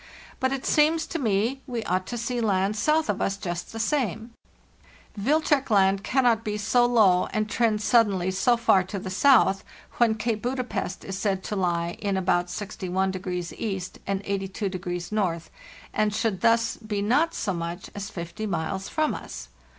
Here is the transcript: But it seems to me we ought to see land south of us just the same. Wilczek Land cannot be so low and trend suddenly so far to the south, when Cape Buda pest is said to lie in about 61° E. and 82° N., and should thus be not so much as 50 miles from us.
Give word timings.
But 0.39 0.51
it 0.51 0.65
seems 0.65 1.05
to 1.05 1.19
me 1.19 1.61
we 1.67 1.83
ought 1.83 2.07
to 2.07 2.17
see 2.17 2.41
land 2.41 2.75
south 2.75 3.07
of 3.07 3.21
us 3.21 3.37
just 3.37 3.71
the 3.71 3.77
same. 3.77 4.31
Wilczek 5.15 5.69
Land 5.69 6.03
cannot 6.03 6.43
be 6.43 6.57
so 6.57 6.87
low 6.87 7.27
and 7.27 7.47
trend 7.47 7.83
suddenly 7.83 8.31
so 8.31 8.57
far 8.57 8.81
to 8.85 8.97
the 8.97 9.11
south, 9.11 9.63
when 9.99 10.15
Cape 10.15 10.41
Buda 10.41 10.63
pest 10.63 11.05
is 11.05 11.19
said 11.19 11.43
to 11.43 11.55
lie 11.55 11.97
in 12.01 12.17
about 12.17 12.47
61° 12.47 13.53
E. 13.59 13.99
and 14.07 14.23
82° 14.23 15.19
N., 15.35 15.41
and 15.93 16.15
should 16.15 16.41
thus 16.41 16.77
be 16.77 17.03
not 17.03 17.35
so 17.35 17.53
much 17.53 17.91
as 17.93 18.09
50 18.09 18.47
miles 18.47 18.89
from 18.89 19.13
us. 19.13 19.49